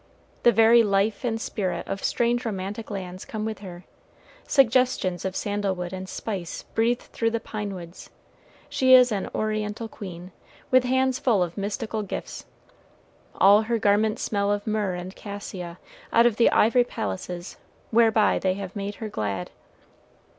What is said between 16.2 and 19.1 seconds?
of the ivory palaces, whereby they have made her